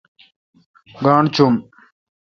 [1.03, 1.55] گاݨڈ چوم۔